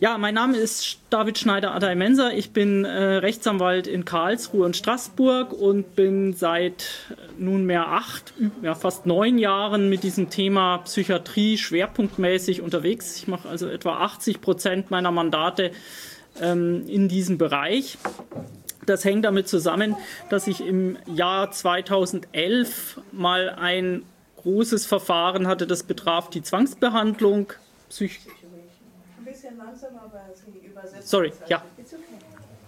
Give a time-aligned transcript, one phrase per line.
[0.00, 2.32] Ja, mein Name ist David Schneider-Adaimenser.
[2.32, 6.86] Ich bin äh, Rechtsanwalt in Karlsruhe und Straßburg und bin seit
[7.36, 8.32] nunmehr acht,
[8.62, 13.18] ja, fast neun Jahren mit diesem Thema Psychiatrie schwerpunktmäßig unterwegs.
[13.18, 15.70] Ich mache also etwa 80 Prozent meiner Mandate
[16.40, 17.98] ähm, in diesem Bereich.
[18.86, 19.96] Das hängt damit zusammen,
[20.30, 24.04] dass ich im Jahr 2011 mal ein
[24.38, 27.52] großes Verfahren hatte, das betraf die Zwangsbehandlung.
[27.90, 28.20] Psych
[29.50, 31.02] bisschen langsam, aber Sie übersetzen.
[31.02, 31.62] Sorry, ja.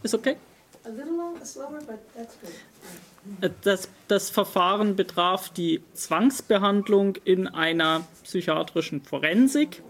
[0.03, 0.37] Ist okay?
[3.41, 9.83] Äh, das, das Verfahren betraf die Zwangsbehandlung in einer psychiatrischen Forensik.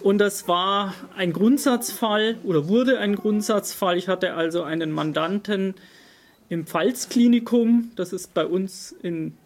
[0.00, 3.96] Und das war ein Grundsatzfall oder wurde ein Grundsatzfall.
[3.96, 5.74] Ich hatte also einen Mandanten
[6.48, 7.90] im Pfalzklinikum.
[7.96, 9.36] Das ist bei uns in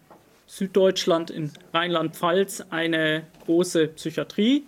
[0.45, 4.65] Süddeutschland, in Rheinland-Pfalz, eine große Psychiatrie,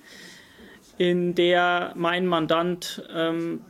[0.97, 3.61] in der mein Mandant ähm,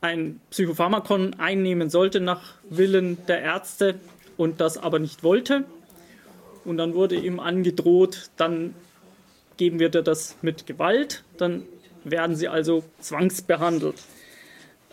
[0.00, 3.94] ein Psychopharmakon einnehmen sollte nach Willen der Ärzte
[4.36, 5.64] und das aber nicht wollte.
[6.64, 8.74] Und dann wurde ihm angedroht, dann
[9.56, 11.62] geben wir dir das mit Gewalt, dann
[12.04, 13.96] werden sie also zwangsbehandelt.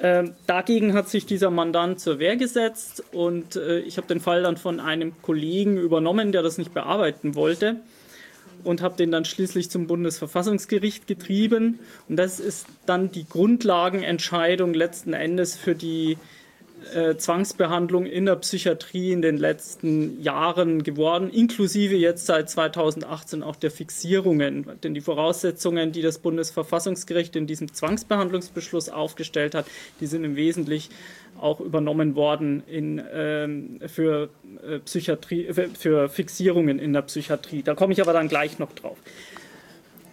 [0.01, 4.43] Ähm, dagegen hat sich dieser Mandant zur Wehr gesetzt und äh, ich habe den Fall
[4.43, 7.77] dann von einem Kollegen übernommen, der das nicht bearbeiten wollte
[8.63, 11.79] und habe den dann schließlich zum Bundesverfassungsgericht getrieben.
[12.07, 16.17] Und das ist dann die Grundlagenentscheidung letzten Endes für die
[16.93, 23.55] äh, Zwangsbehandlung in der Psychiatrie in den letzten Jahren geworden, inklusive jetzt seit 2018 auch
[23.55, 24.65] der Fixierungen.
[24.83, 29.65] Denn die Voraussetzungen, die das Bundesverfassungsgericht in diesem Zwangsbehandlungsbeschluss aufgestellt hat,
[29.99, 30.93] die sind im Wesentlichen
[31.39, 34.29] auch übernommen worden in, ähm, für,
[34.67, 37.63] äh, Psychiatrie, für, für Fixierungen in der Psychiatrie.
[37.63, 38.97] Da komme ich aber dann gleich noch drauf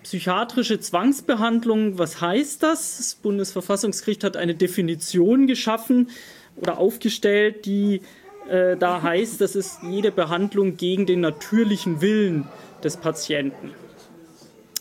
[0.07, 2.99] psychiatrische Zwangsbehandlung, was heißt das?
[2.99, 6.11] Das Bundesverfassungsgericht hat eine Definition geschaffen
[6.57, 8.03] oder aufgestellt, die
[8.49, 12.49] äh, da heißt, das ist jede Behandlung gegen den natürlichen Willen
[12.83, 13.73] des Patienten.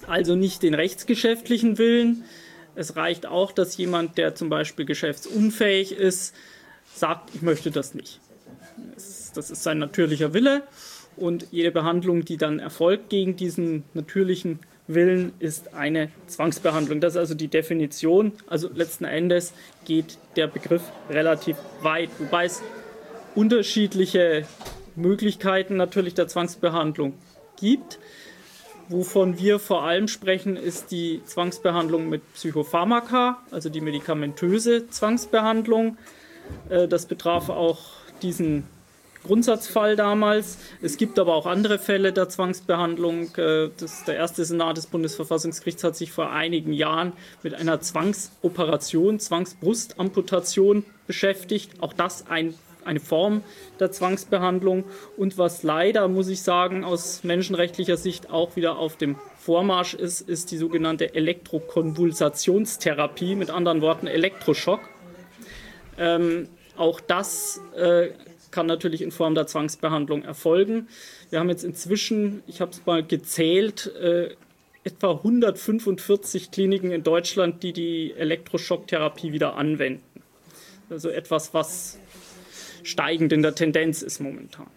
[0.07, 2.23] Also nicht den rechtsgeschäftlichen Willen.
[2.75, 6.35] Es reicht auch, dass jemand, der zum Beispiel geschäftsunfähig ist,
[6.93, 8.19] sagt, ich möchte das nicht.
[9.33, 10.63] Das ist sein natürlicher Wille
[11.15, 16.99] und jede Behandlung, die dann erfolgt gegen diesen natürlichen Willen, ist eine Zwangsbehandlung.
[16.99, 18.33] Das ist also die Definition.
[18.47, 19.53] Also letzten Endes
[19.85, 22.61] geht der Begriff relativ weit, wobei es
[23.33, 24.45] unterschiedliche
[24.95, 27.13] Möglichkeiten natürlich der Zwangsbehandlung
[27.59, 27.99] gibt.
[28.87, 35.97] Wovon wir vor allem sprechen, ist die Zwangsbehandlung mit Psychopharmaka, also die medikamentöse Zwangsbehandlung.
[36.69, 37.79] Äh, das betraf auch
[38.21, 38.63] diesen
[39.25, 40.57] Grundsatzfall damals.
[40.81, 43.35] Es gibt aber auch andere Fälle der Zwangsbehandlung.
[43.35, 47.13] Äh, das, der erste Senat des Bundesverfassungsgerichts hat sich vor einigen Jahren
[47.43, 51.71] mit einer Zwangsoperation, Zwangsbrustamputation beschäftigt.
[51.81, 52.53] Auch das ein,
[52.85, 53.43] eine Form
[53.79, 54.85] der Zwangsbehandlung.
[55.17, 60.21] Und was leider, muss ich sagen, aus menschenrechtlicher Sicht auch wieder auf dem Vormarsch ist,
[60.21, 64.81] ist die sogenannte Elektrokonvulsationstherapie, mit anderen Worten Elektroschock.
[65.97, 68.09] Ähm, auch das äh,
[68.55, 70.87] kann natürlich in Form der Zwangsbehandlung erfolgen.
[71.29, 74.29] Wir haben jetzt inzwischen, ich habe es mal gezählt, äh,
[74.85, 80.21] etwa 145 Kliniken in Deutschland, die die Elektroschocktherapie wieder anwenden.
[80.89, 81.99] Also etwas, was
[82.83, 84.67] steigend in der Tendenz ist momentan.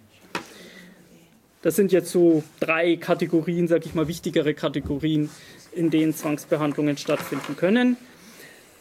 [1.63, 5.31] Das sind jetzt so drei Kategorien, sage ich mal, wichtigere Kategorien,
[5.73, 7.97] in denen Zwangsbehandlungen stattfinden können.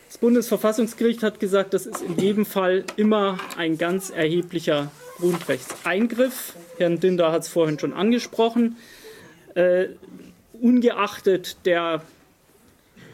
[0.08, 6.56] Das Bundesverfassungsgericht hat gesagt, das ist in jedem Fall immer ein ganz erheblicher Grundrechtseingriff.
[6.78, 8.78] Herrn Dinder hat es vorhin schon angesprochen.
[9.54, 9.88] Äh,
[10.62, 12.02] ungeachtet der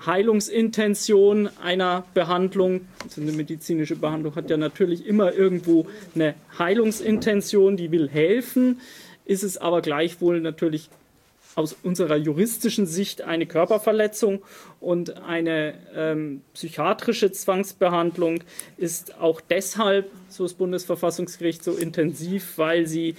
[0.06, 7.92] Heilungsintention einer Behandlung, also eine medizinische Behandlung hat ja natürlich immer irgendwo eine Heilungsintention, die
[7.92, 8.82] will helfen,
[9.26, 10.90] ist es aber gleichwohl natürlich
[11.56, 14.42] aus unserer juristischen Sicht eine Körperverletzung
[14.80, 18.44] und eine ähm, psychiatrische Zwangsbehandlung
[18.78, 23.16] ist auch deshalb, so das Bundesverfassungsgericht, so intensiv, weil sie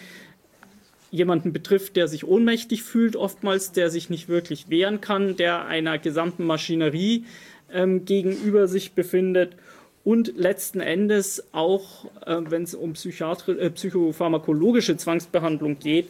[1.11, 5.99] jemanden betrifft, der sich ohnmächtig fühlt, oftmals, der sich nicht wirklich wehren kann, der einer
[5.99, 7.25] gesamten Maschinerie
[7.73, 9.57] ähm, gegenüber sich befindet
[10.03, 16.09] und letzten Endes auch, äh, wenn es um äh, psychopharmakologische Zwangsbehandlung geht,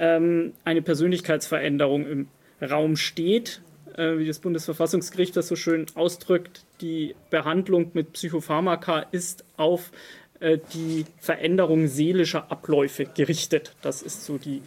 [0.00, 2.28] ähm, eine Persönlichkeitsveränderung im
[2.60, 3.60] Raum steht.
[3.96, 9.92] Äh, wie das Bundesverfassungsgericht das so schön ausdrückt, die Behandlung mit Psychopharmaka ist auf
[10.40, 13.76] äh, die Veränderung seelischer Abläufe gerichtet.
[13.82, 14.62] Das ist so die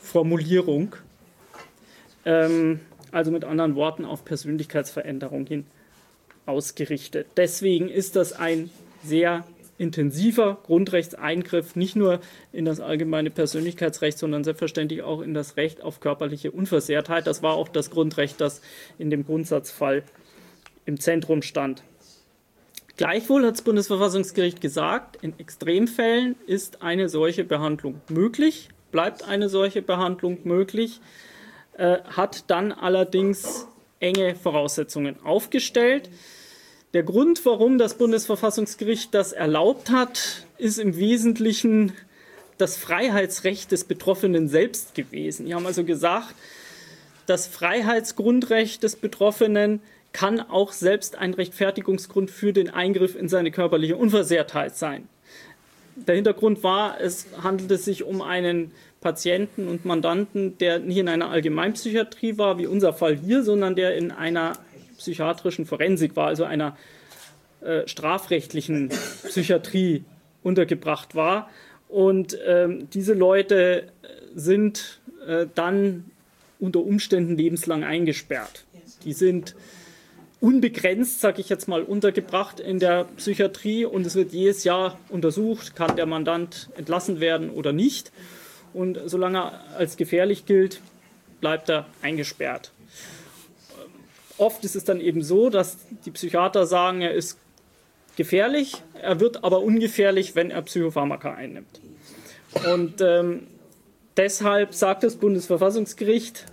[0.00, 0.96] Formulierung.
[2.26, 5.66] Ähm, also mit anderen Worten auf Persönlichkeitsveränderung hin
[6.46, 7.28] ausgerichtet.
[7.36, 8.70] Deswegen ist das ein
[9.02, 9.44] sehr
[9.78, 12.20] intensiver Grundrechtseingriff, nicht nur
[12.52, 17.26] in das allgemeine Persönlichkeitsrecht, sondern selbstverständlich auch in das Recht auf körperliche Unversehrtheit.
[17.26, 18.60] Das war auch das Grundrecht, das
[18.98, 20.04] in dem Grundsatzfall
[20.86, 21.82] im Zentrum stand.
[22.96, 29.82] Gleichwohl hat das Bundesverfassungsgericht gesagt, in Extremfällen ist eine solche Behandlung möglich, bleibt eine solche
[29.82, 31.00] Behandlung möglich,
[31.76, 33.66] äh, hat dann allerdings
[33.98, 36.08] enge Voraussetzungen aufgestellt.
[36.94, 41.92] Der Grund, warum das Bundesverfassungsgericht das erlaubt hat, ist im Wesentlichen
[42.56, 45.46] das Freiheitsrecht des Betroffenen selbst gewesen.
[45.46, 46.36] Die haben also gesagt,
[47.26, 49.80] das Freiheitsgrundrecht des Betroffenen
[50.12, 55.08] kann auch selbst ein Rechtfertigungsgrund für den Eingriff in seine körperliche Unversehrtheit sein.
[55.96, 58.70] Der Hintergrund war, es handelte sich um einen
[59.00, 63.96] Patienten und Mandanten, der nicht in einer Allgemeinpsychiatrie war, wie unser Fall hier, sondern der
[63.96, 64.52] in einer
[64.96, 66.76] psychiatrischen Forensik war, also einer
[67.60, 68.90] äh, strafrechtlichen
[69.24, 70.04] Psychiatrie
[70.42, 71.48] untergebracht war.
[71.88, 73.92] Und ähm, diese Leute
[74.34, 76.04] sind äh, dann
[76.58, 78.64] unter Umständen lebenslang eingesperrt.
[79.04, 79.54] Die sind
[80.40, 85.74] unbegrenzt, sage ich jetzt mal, untergebracht in der Psychiatrie und es wird jedes Jahr untersucht,
[85.74, 88.12] kann der Mandant entlassen werden oder nicht.
[88.74, 90.82] Und solange er als gefährlich gilt,
[91.40, 92.72] bleibt er eingesperrt.
[94.38, 97.38] Oft ist es dann eben so, dass die Psychiater sagen, er ist
[98.16, 101.80] gefährlich, er wird aber ungefährlich, wenn er Psychopharmaka einnimmt.
[102.72, 103.46] Und ähm,
[104.16, 106.46] deshalb sagt das Bundesverfassungsgericht,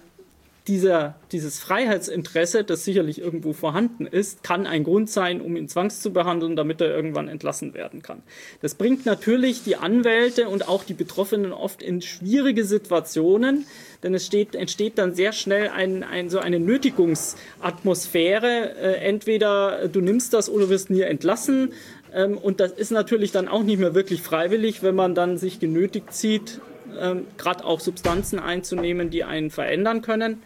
[0.68, 6.02] dieser, dieses Freiheitsinteresse, das sicherlich irgendwo vorhanden ist, kann ein Grund sein, um ihn zwangs
[6.02, 8.22] zu behandeln, damit er irgendwann entlassen werden kann.
[8.62, 13.66] Das bringt natürlich die Anwälte und auch die Betroffenen oft in schwierige Situationen,
[14.04, 18.76] denn es steht, entsteht dann sehr schnell ein, ein, so eine Nötigungsatmosphäre.
[18.76, 21.74] Äh, entweder du nimmst das oder wirst nie entlassen.
[22.14, 25.60] Ähm, und das ist natürlich dann auch nicht mehr wirklich freiwillig, wenn man dann sich
[25.60, 26.60] genötigt sieht,
[27.00, 30.42] ähm, gerade auch Substanzen einzunehmen, die einen verändern können,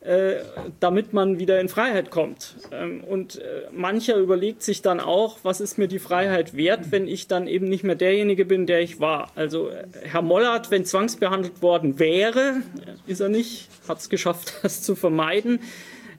[0.00, 0.36] äh,
[0.78, 2.54] damit man wieder in Freiheit kommt.
[2.70, 7.08] Ähm, und äh, mancher überlegt sich dann auch, was ist mir die Freiheit wert, wenn
[7.08, 9.32] ich dann eben nicht mehr derjenige bin, der ich war.
[9.34, 12.62] Also äh, Herr Mollert, wenn zwangsbehandelt worden wäre,
[13.06, 15.60] ist er nicht, hat es geschafft, das zu vermeiden,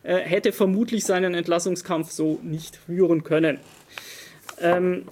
[0.04, 3.60] äh, hätte vermutlich seinen Entlassungskampf so nicht führen können.
[4.60, 5.06] Ähm,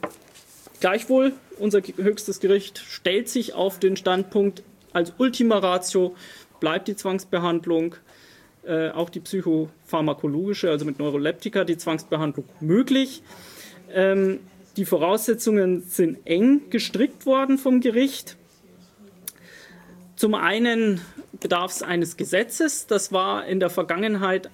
[0.80, 4.64] Gleichwohl, unser höchstes Gericht stellt sich auf den Standpunkt,
[4.94, 6.16] als Ultima Ratio
[6.60, 7.96] bleibt die Zwangsbehandlung,
[8.66, 13.22] äh, auch die psychopharmakologische, also mit Neuroleptika, die Zwangsbehandlung möglich.
[13.94, 14.40] Ähm,
[14.78, 18.38] die Voraussetzungen sind eng gestrickt worden vom Gericht.
[20.16, 21.02] Zum einen
[21.40, 24.50] bedarf es eines Gesetzes, das war in der Vergangenheit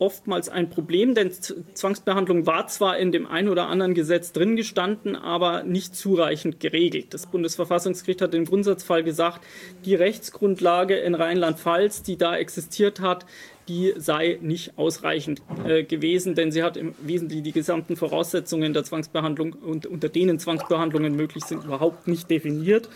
[0.00, 5.14] oftmals ein Problem, denn Zwangsbehandlung war zwar in dem einen oder anderen Gesetz drin gestanden,
[5.14, 7.12] aber nicht zureichend geregelt.
[7.12, 9.42] Das Bundesverfassungsgericht hat im Grundsatzfall gesagt,
[9.84, 13.26] die Rechtsgrundlage in Rheinland-Pfalz, die da existiert hat,
[13.68, 18.84] die sei nicht ausreichend äh, gewesen, denn sie hat im Wesentlichen die gesamten Voraussetzungen der
[18.84, 22.88] Zwangsbehandlung und unter denen Zwangsbehandlungen möglich sind, überhaupt nicht definiert.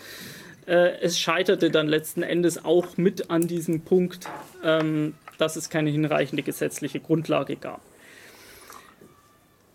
[0.65, 4.27] Äh, es scheiterte dann letzten Endes auch mit an diesem Punkt,
[4.63, 7.81] ähm, dass es keine hinreichende gesetzliche Grundlage gab.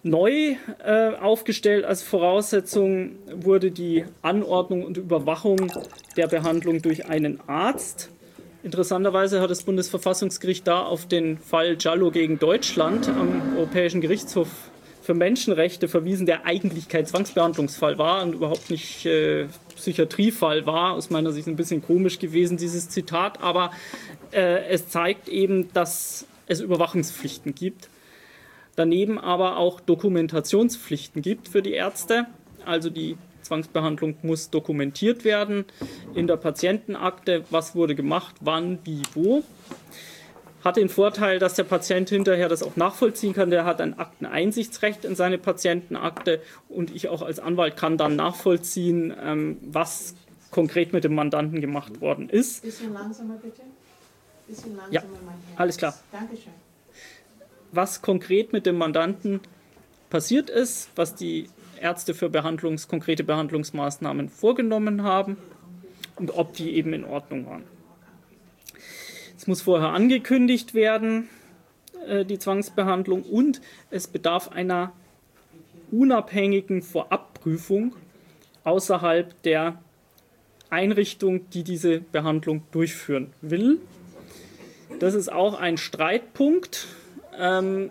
[0.03, 5.71] Neu äh, aufgestellt als Voraussetzung wurde die Anordnung und Überwachung
[6.17, 8.11] der Behandlung durch einen Arzt.
[8.63, 14.70] Interessanterweise hat das Bundesverfassungsgericht da auf den Fall Giallo gegen Deutschland am Europäischen Gerichtshof
[15.01, 20.93] für Menschenrechte verwiesen, der eigentlich kein Zwangsbehandlungsfall war und überhaupt nicht äh, Psychiatriefall war.
[20.93, 23.71] Aus meiner Sicht ein bisschen komisch gewesen, dieses Zitat, aber
[24.33, 27.89] äh, es zeigt eben, dass es Überwachungspflichten gibt.
[28.77, 32.27] Daneben aber auch Dokumentationspflichten gibt für die Ärzte.
[32.65, 35.65] Also die Zwangsbehandlung muss dokumentiert werden
[36.15, 39.43] in der Patientenakte, was wurde gemacht, wann, wie, wo.
[40.65, 43.51] Hat den Vorteil, dass der Patient hinterher das auch nachvollziehen kann.
[43.51, 49.15] Der hat ein Akteneinsichtsrecht in seine Patientenakte und ich auch als Anwalt kann dann nachvollziehen,
[49.23, 50.15] ähm, was
[50.51, 52.63] konkret mit dem Mandanten gemacht worden ist.
[52.63, 53.63] Bisschen langsamer bitte.
[54.47, 55.03] Bisschen langsamer, ja,
[55.57, 55.95] alles klar.
[56.13, 56.53] Dankeschön.
[57.73, 59.41] Was konkret mit dem Mandanten
[60.11, 61.49] passiert ist, was die
[61.81, 65.39] Ärzte für Behandlungs-, konkrete Behandlungsmaßnahmen vorgenommen haben
[66.17, 67.65] und ob die eben in Ordnung waren.
[69.41, 71.31] Es muss vorher angekündigt werden,
[72.07, 74.93] äh, die Zwangsbehandlung, und es bedarf einer
[75.91, 77.97] unabhängigen Vorabprüfung
[78.65, 79.81] außerhalb der
[80.69, 83.81] Einrichtung, die diese Behandlung durchführen will.
[84.99, 86.87] Das ist auch ein Streitpunkt,
[87.39, 87.89] ähm,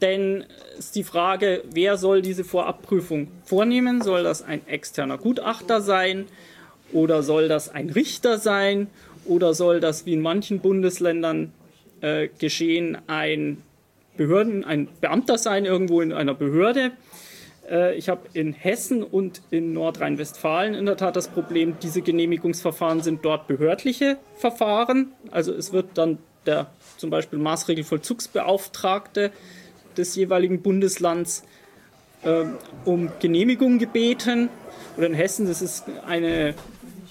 [0.00, 0.44] denn
[0.78, 4.00] ist die Frage, wer soll diese Vorabprüfung vornehmen?
[4.00, 6.26] Soll das ein externer Gutachter sein
[6.92, 8.86] oder soll das ein Richter sein
[9.28, 11.52] oder soll das wie in manchen Bundesländern
[12.00, 13.62] äh, geschehen ein
[14.16, 16.92] Behörden, ein Beamter sein irgendwo in einer Behörde?
[17.70, 23.02] Äh, ich habe in Hessen und in Nordrhein-Westfalen in der Tat das Problem, diese Genehmigungsverfahren
[23.02, 25.12] sind dort behördliche Verfahren.
[25.30, 29.30] Also es wird dann der zum Beispiel Maßregelvollzugsbeauftragte
[29.96, 31.44] des jeweiligen Bundeslands
[32.22, 32.44] äh,
[32.84, 34.48] um Genehmigung gebeten.
[34.96, 36.54] Oder in Hessen, das ist eine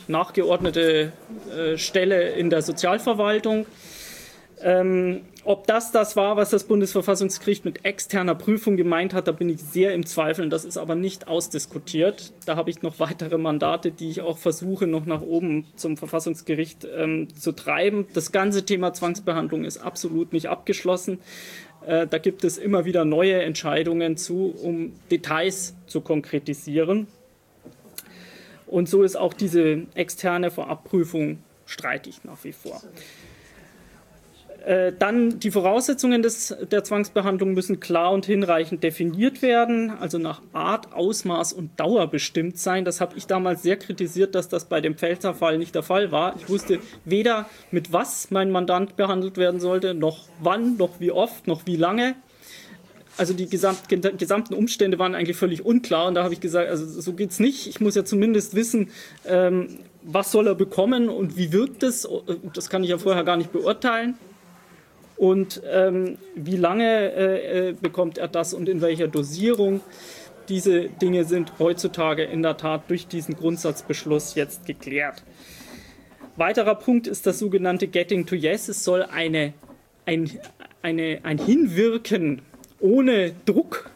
[0.10, 1.12] nachgeordnete
[1.56, 3.66] äh, Stelle in der Sozialverwaltung.
[4.62, 9.48] Ähm, ob das das war, was das Bundesverfassungsgericht mit externer Prüfung gemeint hat, da bin
[9.48, 10.50] ich sehr im Zweifel.
[10.50, 12.34] Das ist aber nicht ausdiskutiert.
[12.46, 16.86] Da habe ich noch weitere Mandate, die ich auch versuche, noch nach oben zum Verfassungsgericht
[16.94, 18.08] ähm, zu treiben.
[18.14, 21.20] Das ganze Thema Zwangsbehandlung ist absolut nicht abgeschlossen.
[21.86, 27.08] Äh, da gibt es immer wieder neue Entscheidungen zu, um Details zu konkretisieren.
[28.68, 32.82] Und so ist auch diese externe Vorabprüfung streitig nach wie vor.
[34.68, 40.42] Äh, dann die Voraussetzungen des, der Zwangsbehandlung müssen klar und hinreichend definiert werden, also nach
[40.52, 42.84] Art, Ausmaß und Dauer bestimmt sein.
[42.84, 46.12] Das habe ich damals sehr kritisiert, dass das bei dem Pfälzer Fall nicht der Fall
[46.12, 46.36] war.
[46.36, 51.48] Ich wusste weder mit was mein Mandant behandelt werden sollte, noch wann, noch wie oft,
[51.48, 52.16] noch wie lange.
[53.18, 56.86] Also die gesamt, gesamten Umstände waren eigentlich völlig unklar und da habe ich gesagt, also
[56.86, 57.68] so geht es nicht.
[57.68, 58.92] Ich muss ja zumindest wissen,
[59.26, 62.08] ähm, was soll er bekommen und wie wirkt es.
[62.54, 64.16] Das kann ich ja vorher gar nicht beurteilen
[65.18, 69.82] und ähm, wie lange äh, äh, bekommt er das und in welcher Dosierung.
[70.48, 75.24] Diese Dinge sind heutzutage in der Tat durch diesen Grundsatzbeschluss jetzt geklärt.
[76.38, 78.70] Weiterer Punkt ist das sogenannte Getting to Yes.
[78.70, 79.54] Es soll eine,
[80.06, 80.30] ein,
[80.84, 82.44] eine, ein Hinwirken
[82.80, 83.90] ohne Druck,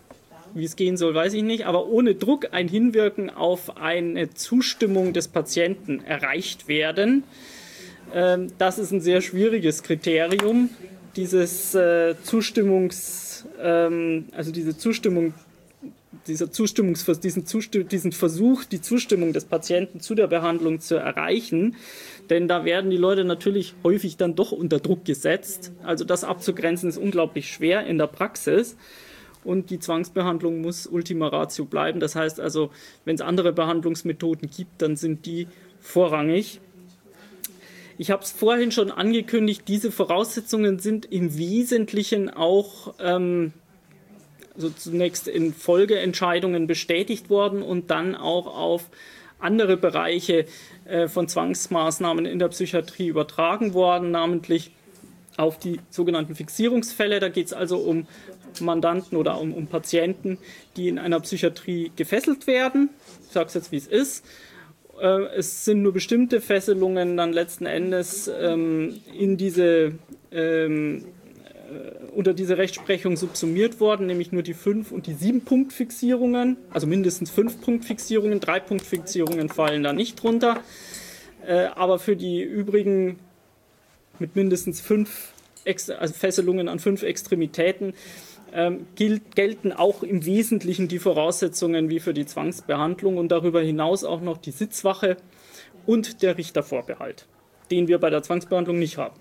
[0.54, 5.14] wie es gehen soll, weiß ich nicht, aber ohne Druck ein Hinwirken auf eine Zustimmung
[5.14, 7.24] des Patienten erreicht werden.
[8.14, 10.70] Ähm, das ist ein sehr schwieriges Kriterium
[11.16, 15.34] dieses äh, Zustimmungs, ähm, also diese Zustimmung,
[16.28, 21.75] dieser Zustimmungs, diesen, Zustimm diesen Versuch, die Zustimmung des Patienten zu der Behandlung zu erreichen,
[22.30, 25.72] denn da werden die Leute natürlich häufig dann doch unter Druck gesetzt.
[25.84, 28.78] Also das abzugrenzen ist unglaublich schwer in der Praxis.
[29.44, 32.00] Und die Zwangsbehandlung muss Ultima Ratio bleiben.
[32.00, 32.70] Das heißt also,
[33.06, 35.48] wenn es andere Behandlungsmethoden gibt, dann sind die
[35.80, 36.62] vorrangig.
[37.98, 43.54] Ich habe es vorhin schon angekündigt, diese Voraussetzungen sind im Wesentlichen auch ähm,
[44.55, 48.89] also zunächst in Folgeentscheidungen bestätigt worden und dann auch auf
[49.39, 50.46] andere Bereiche
[50.86, 54.72] äh, von Zwangsmaßnahmen in der Psychiatrie übertragen worden, namentlich
[55.38, 57.20] auf die sogenannten Fixierungsfälle.
[57.20, 58.08] Da geht es also um
[58.60, 60.38] Mandanten oder um, um Patienten,
[60.75, 62.89] die in einer Psychiatrie gefesselt werden.
[63.25, 64.25] Ich sage es jetzt, wie es ist
[65.01, 69.93] äh, es sind nur bestimmte Fesselungen dann letzten Endes ähm, in diese,
[70.31, 71.21] ähm, äh,
[72.13, 78.40] unter diese Rechtsprechung subsumiert worden, nämlich nur die 5- und die 7-Punkt-Fixierungen, also mindestens 5-Punkt-Fixierungen,
[78.40, 80.62] 3-Punkt-Fixierungen fallen da nicht drunter.
[81.46, 83.20] Äh, aber für die übrigen
[84.20, 85.34] mit mindestens 5
[85.66, 87.94] also Fesselungen an fünf Extremitäten
[88.51, 94.04] ähm, gilt, gelten auch im Wesentlichen die Voraussetzungen wie für die Zwangsbehandlung und darüber hinaus
[94.04, 95.18] auch noch die Sitzwache
[95.86, 97.28] und der Richtervorbehalt,
[97.70, 99.16] den wir bei der Zwangsbehandlung nicht haben.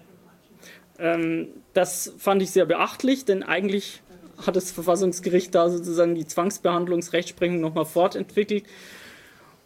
[1.00, 4.02] Ähm, das fand ich sehr beachtlich, denn eigentlich
[4.47, 8.64] hat das Verfassungsgericht da sozusagen die Zwangsbehandlungsrechtsprechung nochmal fortentwickelt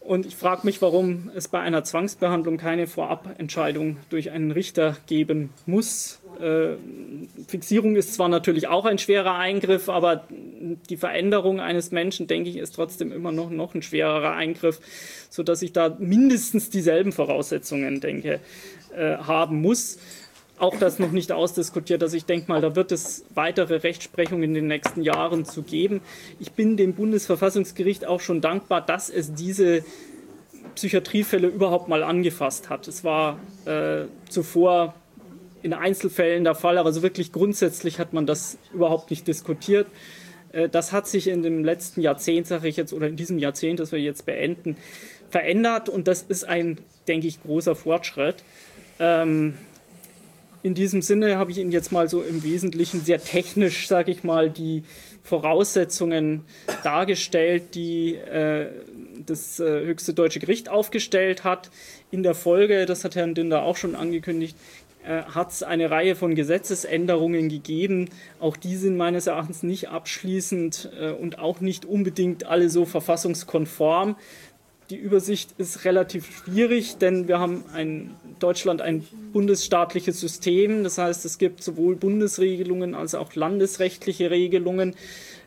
[0.05, 5.49] und ich frage mich, warum es bei einer Zwangsbehandlung keine Vorabentscheidung durch einen Richter geben
[5.65, 6.21] muss.
[6.39, 6.75] Äh,
[7.49, 10.25] Fixierung ist zwar natürlich auch ein schwerer Eingriff, aber
[10.91, 14.79] die Veränderung eines Menschen, denke ich, ist trotzdem immer noch, noch ein schwererer Eingriff,
[15.31, 18.41] sodass ich da mindestens dieselben Voraussetzungen, denke,
[18.95, 19.99] äh, haben muss
[20.59, 22.03] auch das noch nicht ausdiskutiert.
[22.03, 26.01] Also ich denke mal, da wird es weitere Rechtsprechung in den nächsten Jahren zu geben.
[26.39, 29.85] Ich bin dem Bundesverfassungsgericht auch schon dankbar, dass es diese
[30.75, 32.89] Psychiatriefälle überhaupt mal angefasst hat.
[32.89, 34.95] Es war äh, zuvor
[35.63, 39.87] in Einzelfällen der Fall, aber so wirklich grundsätzlich hat man das überhaupt nicht diskutiert.
[40.53, 43.81] Äh, das hat sich in dem letzten Jahrzehnt, sage ich jetzt, oder in diesem Jahrzehnt,
[43.81, 44.77] das wir jetzt beenden,
[45.31, 48.37] verändert und das ist ein, denke ich, großer Fortschritt.
[49.01, 49.55] Ähm,
[50.65, 54.25] in diesem Sinne habe ich Ihnen jetzt mal so im Wesentlichen sehr technisch, sage ich
[54.25, 54.83] mal, die
[55.23, 56.47] Voraussetzungen
[56.83, 58.69] dargestellt, die äh,
[59.27, 61.71] das äh, höchste deutsche Gericht aufgestellt hat.
[62.11, 64.57] In der Folge, das hat Herrn Dinder auch schon angekündigt,
[65.07, 68.09] äh, hat es eine Reihe von Gesetzesänderungen gegeben.
[68.41, 74.17] Auch die sind meines Erachtens nicht abschließend äh, und auch nicht unbedingt alle so verfassungskonform.
[74.91, 80.85] Die Übersicht ist relativ schwierig, denn wir haben in Deutschland ein bundesstaatliches System.
[80.85, 84.95] Das heißt, es gibt sowohl Bundesregelungen als auch landesrechtliche Regelungen.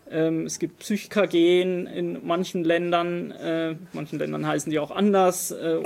[0.09, 5.51] Ähm, es gibt Psychkagen in manchen Ländern, äh, manchen Ländern heißen die auch anders.
[5.51, 5.81] Äh,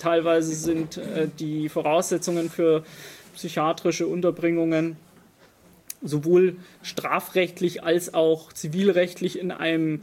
[0.00, 2.82] teilweise sind äh, die Voraussetzungen für
[3.34, 4.96] psychiatrische Unterbringungen
[6.02, 10.02] sowohl strafrechtlich als auch zivilrechtlich in einem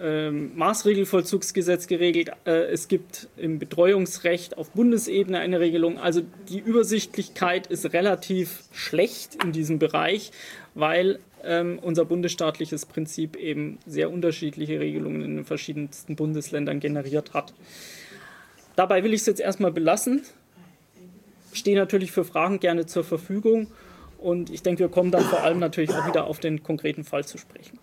[0.00, 2.30] ähm, Maßregelvollzugsgesetz geregelt.
[2.44, 5.98] Äh, es gibt im Betreuungsrecht auf Bundesebene eine Regelung.
[5.98, 10.30] Also die Übersichtlichkeit ist relativ schlecht in diesem Bereich,
[10.74, 17.52] weil ähm, unser bundesstaatliches Prinzip eben sehr unterschiedliche Regelungen in den verschiedensten Bundesländern generiert hat.
[18.76, 20.22] Dabei will ich es jetzt erstmal belassen.
[21.52, 23.68] Stehe natürlich für Fragen gerne zur Verfügung
[24.18, 27.24] und ich denke, wir kommen dann vor allem natürlich auch wieder auf den konkreten Fall
[27.24, 27.78] zu sprechen.